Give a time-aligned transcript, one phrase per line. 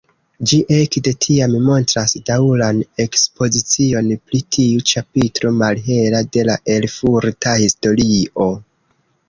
[0.51, 8.51] Ĝi ekde tiam montras daŭran ekspozicion pri tiu ĉapitro malhela de la erfurta historio.